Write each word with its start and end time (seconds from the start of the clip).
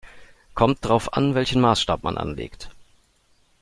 Kommt 0.55 0.79
drauf 0.83 1.13
an, 1.13 1.35
welchen 1.35 1.61
Maßstab 1.61 2.01
man 2.01 2.17
anlegt. 2.17 2.71